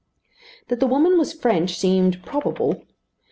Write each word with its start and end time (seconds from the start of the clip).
That 0.69 0.79
the 0.79 0.87
woman 0.87 1.19
was 1.19 1.31
French 1.31 1.77
seemed 1.77 2.23
probable. 2.25 2.85